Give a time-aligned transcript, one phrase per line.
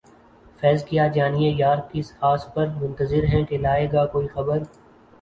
[0.59, 4.59] فیضؔ کیا جانیے یار کس آس پر منتظر ہیں کہ لائے گا کوئی خبر